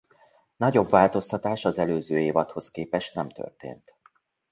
[0.57, 3.95] Nagyobb változtatás az előző évadhoz képest nem történt.